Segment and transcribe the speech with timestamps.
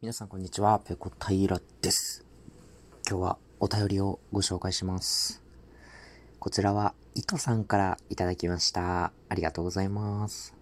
[0.00, 2.24] 皆さんこんにちは、ペコ平です。
[3.10, 5.42] 今日はお便りをご紹介します。
[6.38, 9.10] こちらは、イトさんからいただきました。
[9.28, 10.54] ありがとうございます。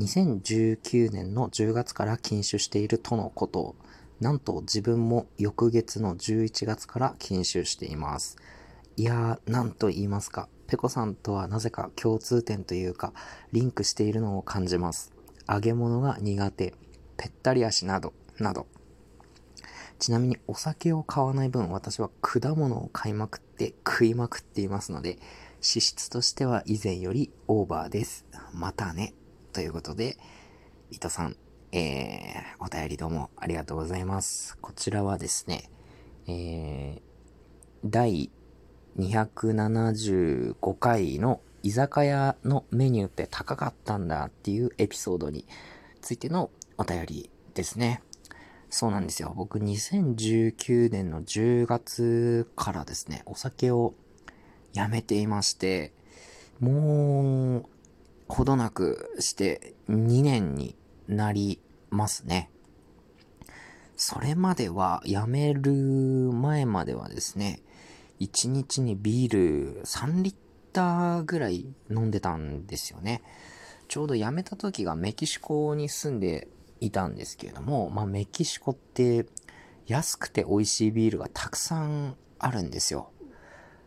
[0.00, 3.76] 2019年の10月から禁酒しているとのこと。
[4.18, 8.38] なんと自分も翌月の11月から禁酒しています。
[8.96, 10.48] いやー、なんと言いますか。
[10.66, 13.12] ペコさんとはなぜか共通点というか、
[13.52, 15.12] リンクしているのを感じます。
[15.48, 16.74] 揚げ物が苦手、
[17.16, 18.66] ぺったり足など、など。
[19.98, 25.18] ちなみにお酒を買わない分、私は果物を買いまくって食いまくっていますので、
[25.62, 28.26] 脂質としては以前よりオーバーです。
[28.52, 29.14] またね。
[29.52, 30.18] ということで、
[30.90, 31.36] 伊藤さん、
[31.70, 34.58] えー、お便りどうもありがとうございます。
[34.58, 35.70] こちらはですね、
[36.26, 37.02] えー、
[37.84, 38.30] 第
[38.98, 45.46] 275回の居酒屋のメニューって高かったんだっていうエピソードに
[46.00, 48.02] ついてのお便りですね。
[48.74, 49.34] そうなんですよ。
[49.36, 53.92] 僕2019年の10月からですね、お酒を
[54.72, 55.92] やめていまして、
[56.58, 57.66] もう、
[58.28, 60.74] ほどなくして2年に
[61.06, 62.50] なりますね。
[63.98, 65.70] それまでは、やめる
[66.32, 67.60] 前まではですね、
[68.20, 69.32] 1日にビー
[69.74, 70.34] ル3リッ
[70.72, 73.20] ターぐらい飲んでたんですよね。
[73.88, 76.48] ちょうど辞めた時がメキシコに住んで
[76.86, 79.26] いたんですけれども、まあ、メキシコって
[79.86, 83.10] 安くて美味しいビールがたくさんあるんですよ。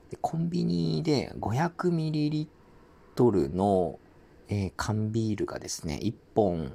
[0.10, 2.48] でコンビニで 500ml
[3.56, 4.00] の、
[4.48, 6.74] えー、缶ビールがですね、1本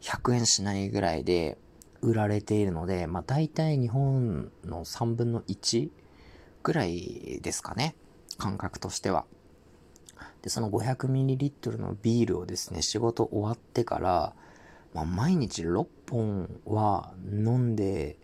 [0.00, 1.58] 100円しないぐらいで
[2.00, 5.90] 売られているので、まあ、大体日本の3分の1
[6.62, 7.94] ぐらいですかね。
[8.38, 9.24] 感覚としては。
[10.42, 14.34] で、その 500ml のビールをですね、仕事終わってから、
[14.94, 18.18] まあ、毎日6本は飲んで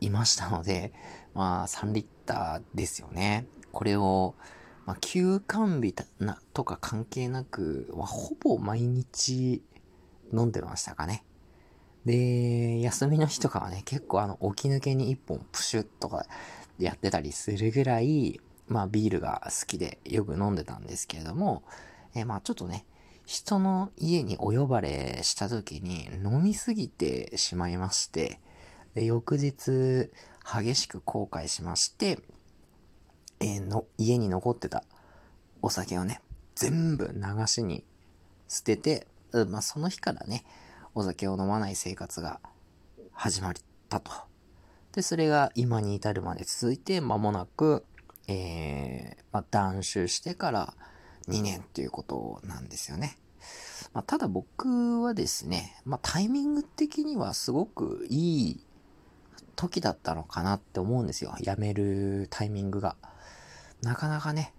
[0.00, 0.92] いましたので、
[1.34, 3.46] まあ3リッターですよね。
[3.72, 4.34] これを、
[4.86, 9.62] まあ、休館日なとか関係なく、まあ、ほぼ毎日
[10.32, 11.24] 飲んでましたかね。
[12.04, 16.26] で、休みの日とかはね、結構あの、起き抜けに1本プシュッとか
[16.78, 21.62] やってたりするぐらい、まあビールが好きでよく飲んでたんですけれども、
[22.14, 22.86] えー、まあちょっとね、
[23.30, 28.40] 人の家にお呼ばれした時に飲みすぎてしまいまして、
[28.96, 30.10] で翌日
[30.44, 32.18] 激しく後悔しまして、
[33.38, 34.82] えー、の家に残ってた
[35.62, 36.20] お酒をね、
[36.56, 37.84] 全部流しに
[38.48, 39.06] 捨てて、
[39.48, 40.44] まあ、その日からね、
[40.96, 42.40] お酒を飲まない生活が
[43.12, 43.54] 始まっ
[43.88, 44.10] たと。
[44.90, 47.84] で、それが今に至るまで続いて間もなく、
[48.26, 50.74] えー、まあ、断酒してから
[51.30, 53.16] 2年っていうことなんですよね。
[53.92, 58.66] まあ、ただ僕はですね、まあ、タイミング的にはすごくいい
[59.56, 61.34] 時だったのかなって思うんですよ。
[61.40, 62.96] 辞めるタイミングが。
[63.82, 64.52] なかなかね、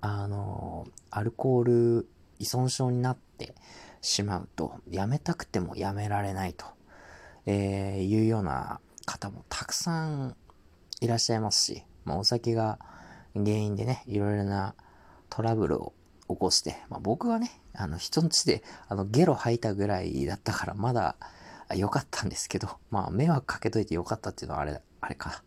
[0.00, 3.54] あの、アルコール依存症になって
[4.00, 6.66] しまうと、やめたくてもやめられないと、
[7.46, 10.36] えー、いうような方もたくさん
[11.00, 12.78] いらっしゃいますし、まあ、お酒が
[13.34, 14.74] 原因でね、いろいろな
[15.28, 15.92] トラブルを
[16.28, 21.16] 起こして、まあ、僕はね、あの、人んちで、あの、ゲロ吐いたぐらいだったから、まだ
[21.74, 25.42] 良かったんですけど、まあ、迷惑かけといて良かったっていうのはあれ、あれか。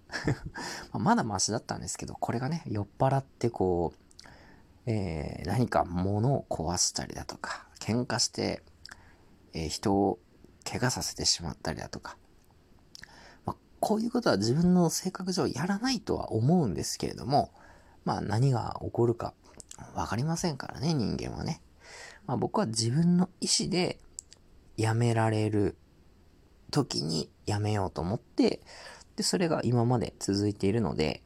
[0.93, 4.09] まだマシだったんですけど、これがね、酔っ払ってこう、
[4.85, 8.63] えー、何か物を壊したりだとか、喧嘩して、
[9.53, 10.19] えー、人を
[10.63, 12.17] 怪我させてしまったりだとか、
[13.45, 17.51] まあ、こういうことは自分の性格上やらないとは思うんですけれども、
[18.05, 19.33] まあ何が起こるか
[19.99, 21.61] わかりませんからね、人間はね。
[22.25, 23.99] まあ僕は自分の意思で
[24.77, 25.75] 辞められる
[26.71, 28.61] 時に辞めようと思って、
[29.17, 31.21] で、それが今まで続いているので、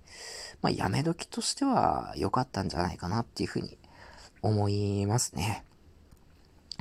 [0.64, 3.78] まあ辞め時としては良かったんじゃないかなっていうふうに
[4.42, 5.64] 思いますね。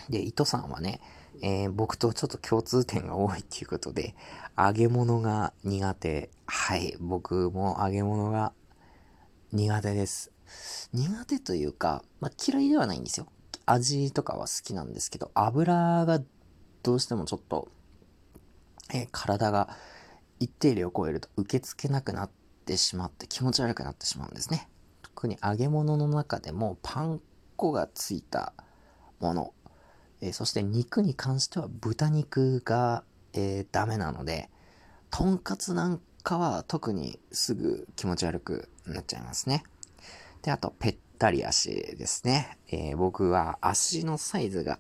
[0.09, 1.01] で、糸さんはね、
[1.43, 4.15] えー、僕とちょっと共通点が多いっていうことで、
[4.57, 6.31] 揚げ物が苦手。
[6.47, 8.55] はい、僕も揚げ物が
[9.53, 10.32] 苦手です。
[10.93, 13.27] 苦手というか、まあ、嫌いではないんですよ。
[13.67, 16.21] 味とかは好きなんですけど、油が
[16.83, 17.69] どうしてもちょっと、
[18.93, 19.77] え、体が
[20.41, 22.31] 一定量を超えると受け付けなくなっ
[22.67, 24.69] てしまって気持ち悪くなってしまうんですね。
[25.03, 27.21] 特に揚げ物の中でもパン
[27.57, 28.53] 粉がついた
[29.21, 29.55] もの、
[30.21, 34.51] えー、そして肉に関しては豚肉が、えー、ダメなので、
[35.11, 39.63] とんかつなんかは特にすぐ気持ち悪くなっちゃいますね。
[40.43, 42.59] で、あと、ぺったり足ですね。
[42.69, 44.79] えー、僕は足のサイズが、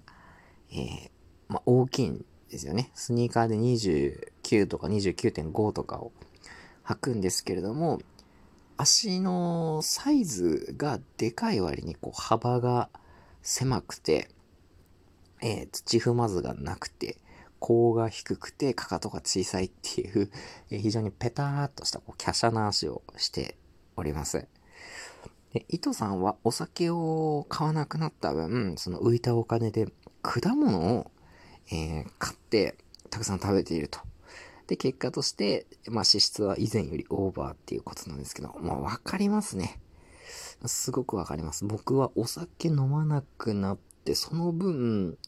[0.70, 1.11] えー、
[1.49, 2.91] まあ、大きいんですよね。
[2.94, 6.12] スニーカーで29とか29.5とかを
[6.85, 8.00] 履くんですけれども、
[8.76, 12.91] 足のサイズがでかい割にこう幅が
[13.43, 14.29] 狭くて、
[15.41, 17.19] えー、土踏まずがなくて、
[17.61, 20.31] 甲が低くて、かかとが小さいっていう、
[20.70, 23.56] え、非常にペターっとしたこう華奢な足をして
[23.97, 24.49] おります。
[25.53, 29.89] で、糸さんはお酒を買わなくなった分、その浮いたお金で
[30.23, 31.11] 果物を、
[31.71, 32.77] えー、買って
[33.11, 34.01] たくさん食べていると。
[34.67, 39.81] で、結果として、まあ、脂質は以前よりオーバーっていうことなんですけど、まあ、わかりますね。
[40.65, 41.67] すごくわかります。
[41.67, 45.19] 僕はお酒飲まなくなって、その分、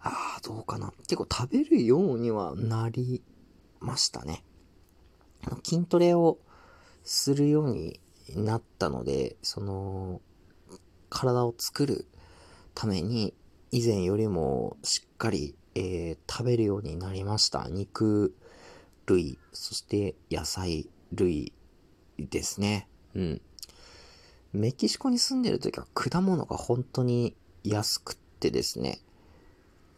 [0.00, 0.92] ああ、どうかな。
[1.08, 3.22] 結構食べるようにはなり
[3.80, 4.44] ましたね。
[5.62, 6.38] 筋トレを
[7.02, 8.00] するように
[8.36, 10.20] なったので、その、
[11.08, 12.06] 体を作る
[12.74, 13.34] ために、
[13.72, 17.68] 以前よりもしっかり、えー、食べるようになりました。
[17.68, 18.34] 肉
[19.06, 21.52] 類、そして野菜類
[22.18, 22.88] ですね。
[23.14, 23.40] うん。
[24.52, 29.00] メキシコに住んでる時は果物が本当に安くってですね、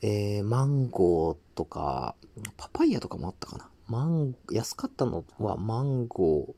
[0.02, 2.14] えー、マンゴーとか、
[2.56, 3.70] パパイヤとかもあったかな。
[3.87, 6.55] マン、安かったのはマンゴー、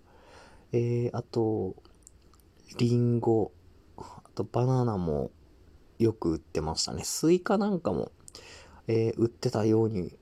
[0.77, 1.77] えー、あと、
[2.79, 3.53] リンゴ、
[3.97, 5.31] あとバナナも
[6.01, 7.05] よく売ってましたね。
[7.05, 8.11] スイカなんかも、
[8.89, 10.17] えー、売ってたように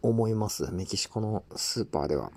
[0.00, 0.72] 思います。
[0.72, 2.32] メキシコのスーパーでは。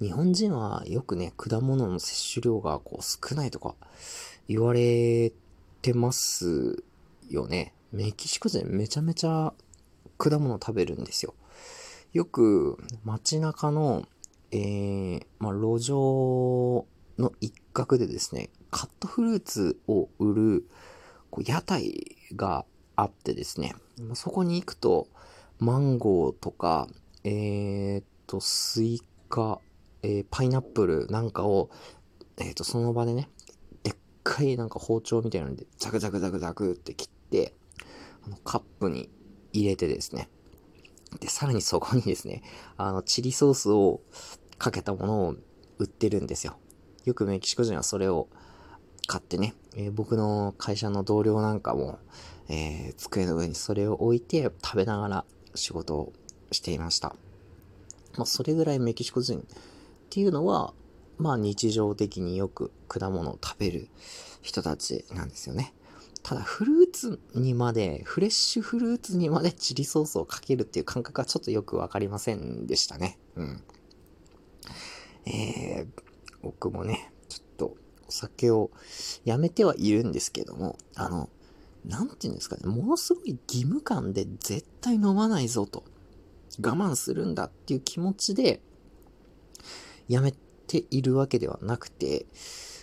[0.00, 3.76] 日本人はよくね、果物の摂取量がこう少ないとか
[4.48, 5.32] 言われ
[5.82, 6.82] てます
[7.30, 7.74] よね。
[7.92, 9.54] メキシコ人めちゃめちゃ
[10.18, 11.34] 果物食べるんですよ。
[12.12, 14.04] よく街中の、
[14.52, 16.86] えー、まあ、路上
[17.18, 20.68] の一角でですね、カットフルーツを売る
[21.30, 22.64] こう屋台が
[22.94, 23.74] あってですね、
[24.14, 25.08] そこに行くと、
[25.58, 26.86] マンゴーとか、
[27.24, 29.60] えー、っと、スイカ、
[30.02, 31.70] えー、パイナップルなんかを、
[32.38, 33.28] えー、っと、その場でね、
[33.82, 37.54] でっかいなんか包丁みたいなので、ザクザクザクザクって切って、
[38.24, 39.10] あの、カップに
[39.52, 40.28] 入れてですね、
[41.20, 42.42] で、さらにそこにですね、
[42.76, 44.00] あの、チリソースを
[44.58, 45.34] かけたものを
[45.78, 46.56] 売ってるんですよ。
[47.04, 48.28] よくメキシコ人はそれを
[49.06, 51.98] 買ってね、えー、僕の会社の同僚なんかも、
[52.48, 55.24] えー、机の上にそれを置いて食べながら
[55.54, 56.12] 仕事を
[56.50, 57.14] していました。
[58.16, 59.42] まあ、それぐらいメキシコ人っ
[60.10, 60.74] ていうのは、
[61.18, 63.88] まあ日常的によく果物を食べる
[64.42, 65.74] 人たちなんですよね。
[66.26, 73.16] ただフルーツにまで、フレッシュフルーツにまでチリソースをかけるっていう感覚はちょっとよくわかりませんでしたね。
[73.36, 73.62] うん。
[75.24, 75.86] えー、
[76.42, 77.76] 僕もね、ちょっと
[78.08, 78.72] お酒を
[79.24, 81.30] やめてはいるんですけども、あの、
[81.84, 85.84] なんて言うんですかね、ものすごい義務感で絶対飲まないぞと、
[86.60, 88.60] 我慢するんだっていう気持ちで、
[90.08, 90.32] やめ
[90.66, 92.26] ているわけではなくて、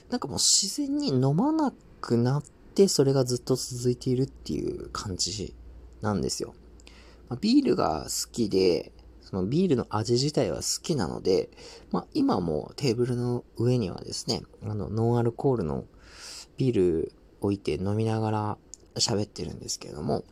[0.10, 5.56] なんかもう自然に飲まなくなって、それがずっと続いているっていう感じ
[6.02, 6.54] なんですよ。
[7.30, 8.92] まあ、ビールが好きで、
[9.22, 11.50] そのビールの味自体は好きなので、
[11.92, 15.86] まあ今もテーブルの上にはですね、あの、ノンアルコールの
[16.58, 18.58] ビール置いて飲みながら
[18.96, 20.24] 喋ってるんですけれども、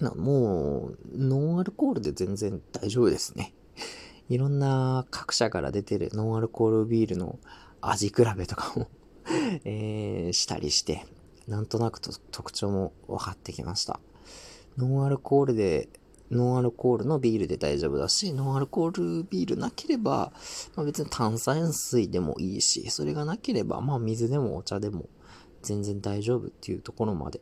[0.00, 3.52] なもう、ノンアルコールで全然大丈夫ですね。
[4.28, 7.38] いろんな各社から出てるノンアルコールビールの
[7.80, 8.88] 味比べとかも
[9.64, 11.06] えー、したりして、
[11.46, 14.00] なんとなくと特徴も分かってきました。
[14.76, 15.88] ノンアルコールで、
[16.30, 20.32] ノンアルコールのビールで大丈夫だし、ノンアルコールビールなければ、
[20.76, 25.08] まあ、別に炭酸水でもいいし、それがなければ、まあ水でもお茶でも
[25.62, 27.40] 全然大丈夫っていうところまで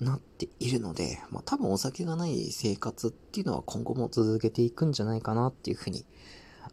[0.00, 6.04] なっているので、まあ多分お酒がない生活っていうのは今後も続けていくんじゃないかなっていうふうに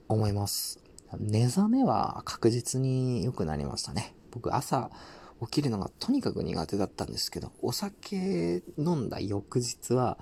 [0.07, 0.79] 思います。
[1.19, 4.13] 寝覚めは確実に良くなりましたね。
[4.31, 4.89] 僕朝
[5.41, 10.17] 起きるのがとにかく苦手だったんですけど、お酒飲んだ翌日は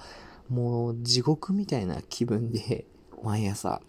[0.50, 2.86] もう地獄みたいな気分で
[3.24, 3.82] 毎朝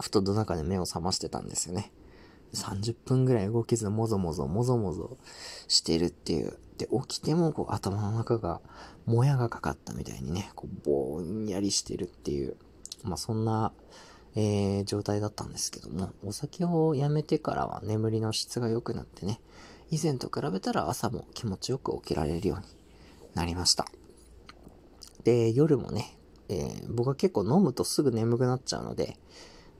[0.00, 1.92] 布団の中で目を覚ましてたんですよね。
[2.54, 5.16] 30分ぐらい動けずもぞもぞもぞもぞ
[5.68, 6.58] してるっていう。
[6.78, 8.60] で、起きてもこう頭の中が
[9.06, 12.56] もやがかかったみたいにね、こうぼんやりしてるっていう。
[13.02, 13.72] まあそんな、
[14.36, 19.40] えー、状態だったんですけども、お酒をやめてからは眠りの質が良くなってね、
[19.90, 22.66] 以前と比べたら朝も気持ちよく起きられるように
[23.34, 23.86] なりました。
[25.24, 29.18] で、夜もね、えー、僕は結構飲むとすぐ眠くなっちゃうので、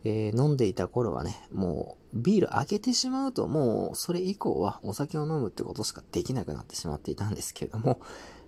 [0.05, 8.01] えー、飲んでいた頃はね、もうビール開けてしまうともうそれ以降はお酒を飲むってことしかできなくなってしまっていたんですけれども、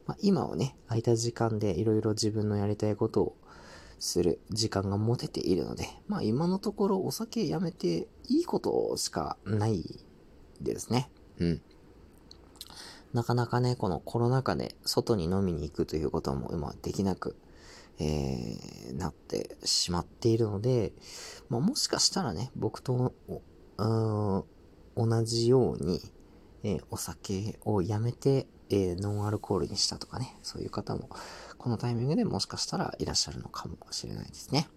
[0.07, 3.37] まあ、今はね、空いた時間でいろいろ自分のやりたいことを
[3.99, 9.85] する時間が持てているので、まあ今のところお酒やめていいことしかない
[10.61, 11.11] ですね。
[11.39, 11.63] うん。
[13.13, 17.37] なかなかね、このコロナ禍で外に飲みに行くということも今できなく、
[17.99, 20.93] えー、なってしまっているので、
[21.49, 23.15] まあ、もしかしたらね、僕と、
[23.79, 26.01] 同じように、
[26.65, 31.09] えー、お酒をやめて、えー、ノンアルコールにしたとかね、そういう方も、
[31.59, 34.69] このタイミングでもしかしたらいらっしゃるのかもしれないですね。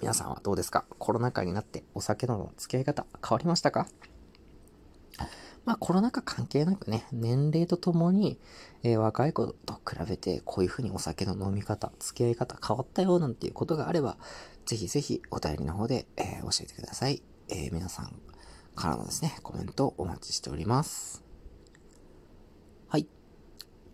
[0.00, 0.84] 皆さんはどうですか？
[0.98, 3.88] コロナ禍になってお酒との付き合い方変わりましたか
[5.64, 8.38] まあコロナ禍関係なくね、年齢とともに、
[8.84, 14.16] えー、若い子と比べてこういうふうにお酒の飲み方、付き合い方変わったよなんていうことがあれば、
[14.64, 17.20] ぜひぜひお便りの方で、えー、教えてください。
[17.48, 18.12] えー、皆さん
[18.76, 21.24] からのですね、コメントお待ちしております。
[22.88, 23.08] はい。